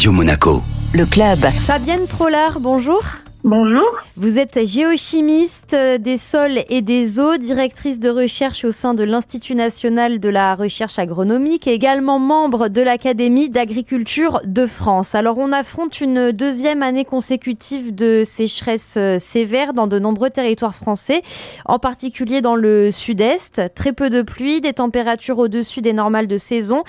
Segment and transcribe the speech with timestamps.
[0.00, 0.62] Radio Monaco.
[0.94, 1.40] Le club.
[1.66, 3.02] Fabienne Trollard, bonjour.
[3.42, 3.88] Bonjour.
[4.18, 9.54] Vous êtes géochimiste des sols et des eaux, directrice de recherche au sein de l'Institut
[9.54, 15.14] national de la recherche agronomique et également membre de l'Académie d'agriculture de France.
[15.14, 21.22] Alors on affronte une deuxième année consécutive de sécheresse sévère dans de nombreux territoires français,
[21.64, 23.74] en particulier dans le sud-est.
[23.74, 26.84] Très peu de pluie, des températures au-dessus des normales de saison.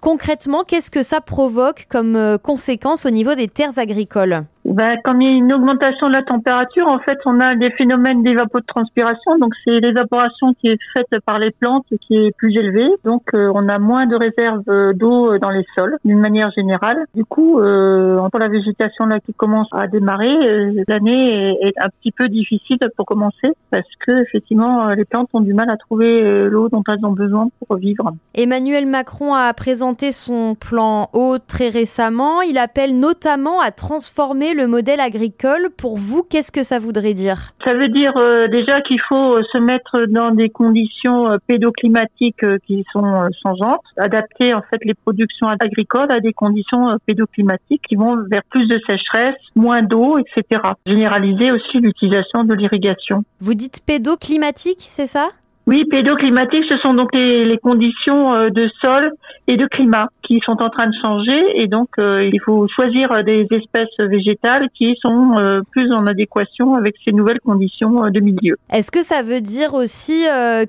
[0.00, 4.46] Concrètement, qu'est-ce que ça provoque comme conséquence au niveau des terres agricoles?
[4.72, 7.70] Ben, comme il y a une augmentation de la température, en fait, on a des
[7.70, 9.38] phénomènes d'évapotranspiration.
[9.38, 12.88] Donc, c'est l'évaporation qui est faite par les plantes qui est plus élevée.
[13.04, 17.04] Donc, euh, on a moins de réserves d'eau dans les sols, d'une manière générale.
[17.14, 21.88] Du coup, euh, pour la végétation là qui commence à démarrer, euh, l'année est, un
[22.00, 26.48] petit peu difficile pour commencer parce que effectivement, les plantes ont du mal à trouver
[26.48, 28.12] l'eau dont elles ont besoin pour vivre.
[28.34, 32.42] Emmanuel Macron a présenté son plan eau très récemment.
[32.42, 35.70] Il appelle notamment à transformer le modèle agricole.
[35.76, 37.52] Pour vous, qu'est-ce que ça voudrait dire?
[37.64, 42.44] Ça veut dire euh, déjà qu'il faut euh, se mettre dans des conditions euh, pédoclimatiques
[42.66, 48.16] qui sont changeantes, adapter en fait les productions agricoles à des conditions pédoclimatiques qui vont
[48.30, 50.62] vers plus de sécheresse, moins d'eau, etc.
[50.86, 53.24] Généraliser aussi l'utilisation de l'irrigation.
[53.40, 55.30] Vous dites pédoclimatique, c'est ça?
[55.66, 59.12] Oui, pédoclimatique, ce sont donc les, conditions euh, de sol
[59.46, 63.22] et de climat qui sont en train de changer et donc euh, il faut choisir
[63.22, 68.56] des espèces végétales qui sont euh, plus en adéquation avec ces nouvelles conditions de milieu.
[68.72, 70.24] Est-ce que ça veut dire aussi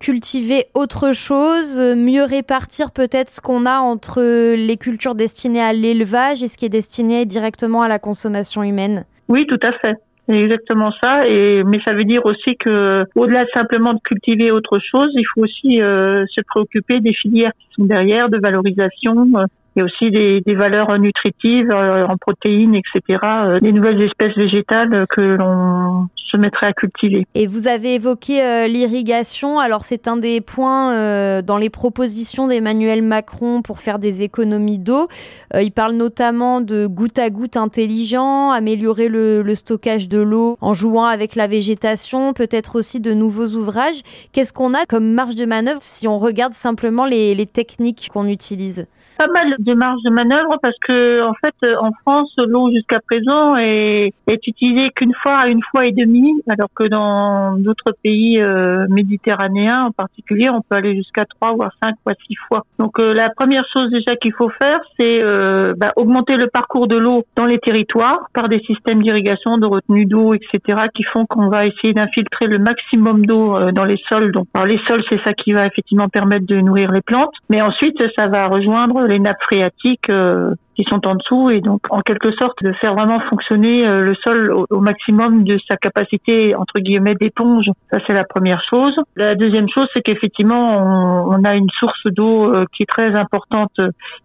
[0.00, 6.42] cultiver autre chose, mieux répartir peut-être ce qu'on a entre les cultures destinées à l'élevage
[6.42, 9.04] et ce qui est destiné directement à la consommation humaine?
[9.28, 9.94] Oui, tout à fait.
[10.28, 11.26] Exactement ça.
[11.26, 15.42] Et mais ça veut dire aussi que au-delà simplement de cultiver autre chose, il faut
[15.42, 19.46] aussi euh, se préoccuper des filières qui sont derrière, de valorisation, euh,
[19.78, 23.20] il y a aussi des, des valeurs nutritives euh, en protéines, etc.
[23.22, 27.26] Euh, des nouvelles espèces végétales que l'on se mettrait à cultiver.
[27.36, 29.60] Et vous avez évoqué euh, l'irrigation.
[29.60, 35.08] Alors c'est un des points dans les propositions d'Emmanuel Macron pour faire des économies d'eau.
[35.54, 40.74] il parle notamment de goutte à goutte intelligent, améliorer le, le stockage de l'eau en
[40.74, 44.02] jouant avec la végétation, peut-être aussi de nouveaux ouvrages.
[44.32, 48.26] Qu'est-ce qu'on a comme marge de manœuvre si on regarde simplement les, les techniques qu'on
[48.26, 48.86] utilise?
[49.18, 53.56] Pas mal de marge de manœuvre parce que en fait en France l'eau jusqu'à présent
[53.56, 58.40] est, est utilisée qu'une fois à une fois et demie alors que dans d'autres pays
[58.40, 62.64] euh, méditerranéens en particulier on peut aller jusqu'à trois voire cinq voire six fois.
[62.78, 66.88] Donc euh, la première chose déjà qu'il faut faire c'est euh, bah, augmenter le parcours
[66.88, 70.88] de l'eau dans les territoires par des systèmes d'irrigation, de retenue d'eau, etc.
[70.94, 74.32] qui font qu'on va essayer d'infiltrer le maximum d'eau dans les sols.
[74.32, 77.60] Donc par les sols c'est ça qui va effectivement permettre de nourrir les plantes, mais
[77.60, 79.57] ensuite ça va rejoindre les nappes phréatiques
[80.10, 84.00] euh, qui sont en dessous et donc en quelque sorte de faire vraiment fonctionner euh,
[84.00, 87.66] le sol au, maximum de sa capacité entre guillemets d'éponge.
[87.90, 88.94] Ça c'est la première chose.
[89.16, 93.72] La deuxième chose c'est qu'effectivement on, a une source d'eau euh, qui est très importante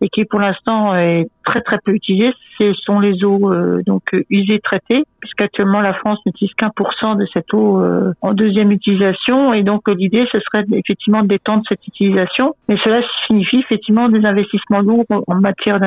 [0.00, 2.32] et qui pour l'instant est très très peu utilisée.
[2.58, 3.52] Ce sont les eaux
[3.86, 7.80] donc usées traitées puisqu'actuellement la France n'utilise qu'un pour cent de cette eau
[8.20, 12.54] en deuxième utilisation et donc l'idée ce serait effectivement d'étendre cette utilisation.
[12.68, 15.78] Mais cela signifie effectivement des investissements lourds en matière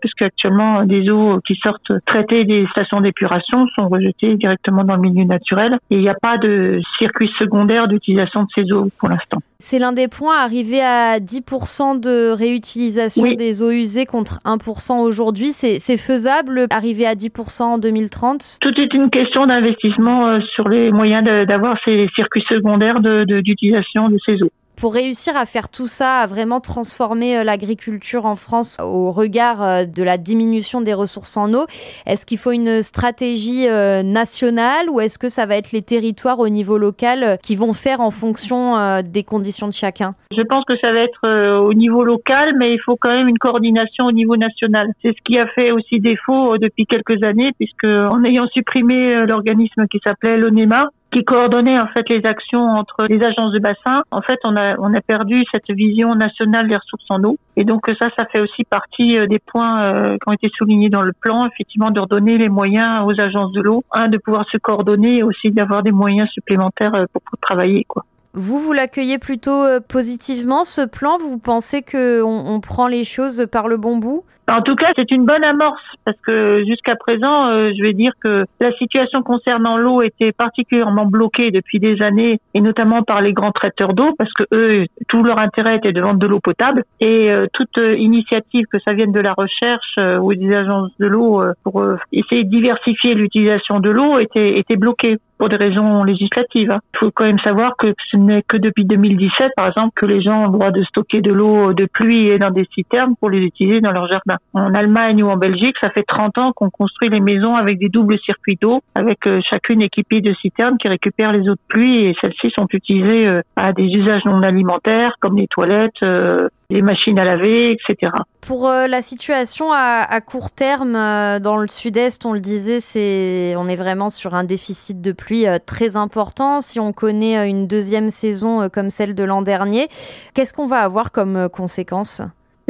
[0.00, 5.02] puisque actuellement des eaux qui sortent traitées des stations d'épuration sont rejetées directement dans le
[5.02, 9.08] milieu naturel et il n'y a pas de circuit secondaire d'utilisation de ces eaux pour
[9.08, 9.38] l'instant.
[9.60, 15.48] C'est l'un des points, arriver à 10% de réutilisation des eaux usées contre 1% aujourd'hui.
[15.48, 20.92] C'est faisable, arriver à 10% en 2030 Tout est une question d'investissement euh, sur les
[20.92, 24.50] moyens d'avoir ces circuits secondaires d'utilisation de ces eaux.
[24.80, 29.60] Pour réussir à faire tout ça, à vraiment transformer euh, l'agriculture en France au regard
[29.60, 31.66] euh, de la diminution des ressources en eau,
[32.06, 36.38] est-ce qu'il faut une stratégie euh, nationale ou est-ce que ça va être les territoires
[36.38, 40.14] au niveau local qui vont faire en fonction des conditions de chacun?
[40.30, 43.38] Je pense que ça va être au niveau local, mais il faut quand même une
[43.38, 44.92] coordination au niveau national.
[45.02, 49.86] C'est ce qui a fait aussi défaut depuis quelques années, puisque en ayant supprimé l'organisme
[49.88, 54.02] qui s'appelait l'ONEMA, qui coordonnait en fait les actions entre les agences de bassin.
[54.10, 57.38] En fait, on a on a perdu cette vision nationale des ressources en eau.
[57.56, 60.90] Et donc ça, ça fait aussi partie euh, des points euh, qui ont été soulignés
[60.90, 64.44] dans le plan, effectivement, de redonner les moyens aux agences de l'eau, un de pouvoir
[64.50, 68.04] se coordonner et aussi d'avoir des moyens supplémentaires euh, pour, pour travailler quoi.
[68.38, 71.18] Vous, vous l'accueillez plutôt euh, positivement, ce plan?
[71.18, 74.22] Vous pensez qu'on on prend les choses par le bon bout?
[74.48, 78.12] En tout cas, c'est une bonne amorce parce que jusqu'à présent, euh, je vais dire
[78.22, 83.32] que la situation concernant l'eau était particulièrement bloquée depuis des années et notamment par les
[83.32, 86.84] grands traiteurs d'eau parce que eux, tout leur intérêt était de vendre de l'eau potable.
[87.00, 91.42] Et euh, toute initiative que ça vienne de la recherche ou des agences de l'eau
[91.64, 96.78] pour essayer de diversifier l'utilisation de l'eau était, était bloquée pour des raisons législatives.
[96.94, 100.20] Il faut quand même savoir que ce n'est que depuis 2017, par exemple, que les
[100.20, 103.30] gens ont le droit de stocker de l'eau de pluie et dans des citernes pour
[103.30, 104.36] les utiliser dans leur jardin.
[104.54, 107.88] En Allemagne ou en Belgique, ça fait 30 ans qu'on construit les maisons avec des
[107.88, 112.06] doubles circuits d'eau, avec euh, chacune équipée de citernes qui récupèrent les eaux de pluie
[112.06, 116.82] et celles-ci sont utilisées euh, à des usages non alimentaires comme les toilettes, euh, les
[116.82, 118.12] machines à laver, etc.
[118.42, 122.80] Pour euh, la situation à, à court terme euh, dans le sud-est, on le disait,
[122.80, 126.60] c'est on est vraiment sur un déficit de pluie euh, très important.
[126.60, 129.88] Si on connaît une deuxième saison comme celle de l'an dernier,
[130.34, 132.20] qu'est-ce qu'on va avoir comme conséquence?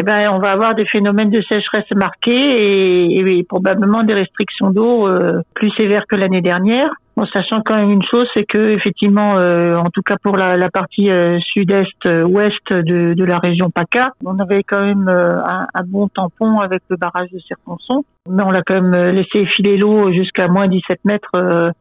[0.00, 4.70] Eh ben, on va avoir des phénomènes de sécheresse marqués et, et probablement des restrictions
[4.70, 5.08] d'eau
[5.54, 6.90] plus sévères que l'année dernière.
[7.18, 10.70] En sachant quand même une chose, c'est que effectivement, euh, en tout cas pour la,
[10.70, 12.24] partie euh, sud-est, euh,
[12.70, 17.40] de, la région PACA, on avait quand même un, bon tampon avec le barrage de
[17.40, 21.32] Circonson, mais on l'a quand même laissé filer l'eau jusqu'à moins 17 mètres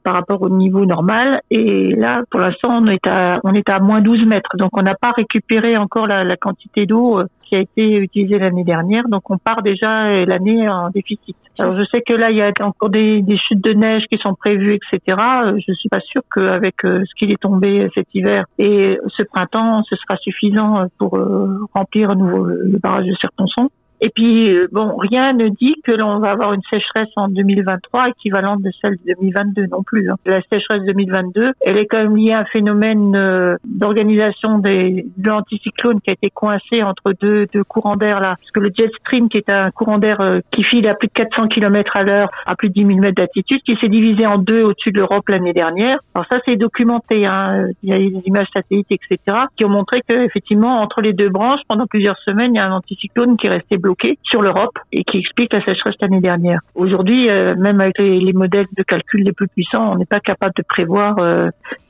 [0.03, 1.41] par rapport au niveau normal.
[1.51, 4.81] Et là, pour l'instant, on est à on est à moins 12 mètres, donc on
[4.81, 9.07] n'a pas récupéré encore la quantité d'eau qui a été utilisée l'année dernière.
[9.07, 11.35] Donc on part déjà l'année en déficit.
[11.59, 14.35] Alors je sais que là, il y a encore des, chutes de neige qui sont
[14.35, 15.17] prévues, etc.
[15.45, 19.23] Euh, je suis pas sûre qu'avec euh, ce qui est tombé cet hiver et ce
[19.23, 23.69] printemps, ce sera suffisant pour euh, remplir à nouveau le barrage de Serponçon.
[23.99, 28.09] Et puis, euh, bon, rien ne dit que l'on va avoir une sécheresse en 2023
[28.09, 30.09] équivalente de celle de 2022 non plus.
[30.09, 30.15] Hein.
[30.25, 35.29] La sécheresse 2022, elle est quand même liée à un phénomène euh, d'organisation des, de
[35.29, 38.35] l'anticyclone qui a été coincé entre deux, courants d'air là.
[38.39, 41.07] Parce que le jet stream, qui est un courant d'air euh, qui file à plus
[41.07, 44.27] de 400 km à l'heure, à plus de 10 000 mètres d'altitude, qui s'est divisé
[44.27, 45.99] en deux au-dessus de l'Europe l'année dernière.
[46.13, 47.25] Alors ça, c'est documenté.
[47.25, 47.67] Hein.
[47.81, 49.17] Il y a des images satellites, etc.,
[49.55, 52.67] qui ont montré que effectivement, entre les deux branches, pendant plusieurs semaines, il y a
[52.67, 56.59] un anticyclone qui est resté bloqué sur l'Europe et qui explique la sécheresse l'année dernière.
[56.75, 60.53] Aujourd'hui, euh, même avec les, modèles de calcul les plus puissants, on n'est pas capable
[60.57, 61.49] de prévoir euh,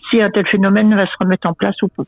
[0.09, 2.03] si un tel phénomène va se remettre en place ou pas.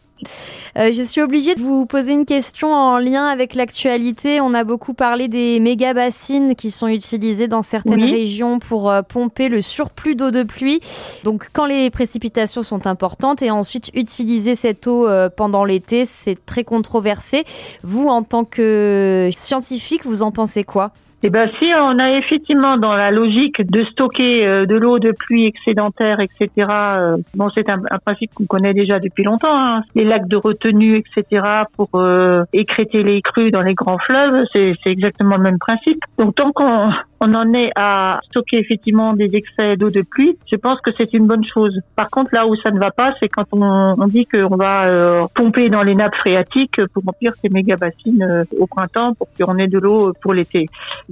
[0.78, 4.42] Euh, je suis obligée de vous poser une question en lien avec l'actualité.
[4.42, 9.02] On a beaucoup parlé des méga bassines qui sont utilisées dans certaines régions pour euh,
[9.02, 10.82] pomper le surplus d'eau de pluie.
[11.24, 16.38] Donc quand les précipitations sont importantes et ensuite utiliser cette eau euh, pendant l'été, c'est
[16.46, 17.46] très controversé.
[17.84, 20.92] Vous, en tant que scientifique, vous en pensez quoi?
[21.22, 25.12] Eh ben, si on a effectivement dans la logique de stocker euh, de l'eau de
[25.12, 26.50] pluie excédentaire, etc.
[26.70, 29.54] Euh, bon, c'est un, principe qu'on connaît déjà depuis longtemps.
[29.54, 29.84] Hein.
[29.96, 31.66] Les lacs de retenue, etc.
[31.76, 36.00] Pour euh, écréter les crues dans les grands fleuves, c'est exactement le même principe.
[36.18, 40.56] Donc, tant qu'on on en est à stocker effectivement des excès d'eau de pluie, je
[40.56, 41.78] pense que c'est une bonne chose.
[41.96, 45.26] Par contre, là où ça ne va pas, c'est quand on, dit qu'on va euh,
[45.36, 49.58] pomper dans les nappes phréatiques pour remplir ces méga bassines euh, au printemps pour qu'on
[49.58, 50.68] ait de l'eau pour l'été.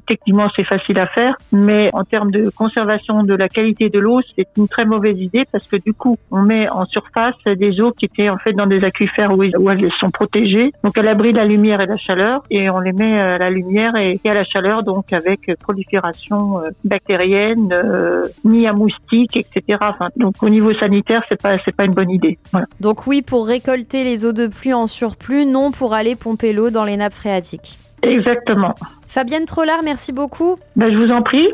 [0.08, 4.22] Techniquement, c'est facile à faire, mais en termes de conservation de la qualité de l'eau,
[4.36, 7.92] c'est une très mauvaise idée parce que du coup, on met en surface des eaux
[7.92, 11.38] qui étaient en fait dans des aquifères où, elles sont protégées, donc à l'abri de
[11.38, 14.34] la lumière et de la chaleur, et on les met à la lumière et, à
[14.34, 19.80] la chaleur, donc avec prolifération euh, bactérienne, euh, ni à moustiques, etc.
[20.16, 22.38] donc au niveau sanitaire, c'est pas c'est pas une bonne idée.
[22.80, 26.70] Donc oui, pour récolter les eaux de pluie en surplus, non pour aller pomper l'eau
[26.70, 27.78] dans les nappes phréatiques.
[28.04, 28.74] Exactement.
[29.08, 30.58] Fabienne Trollard, merci beaucoup.
[30.76, 31.48] Ben, je vous en prie.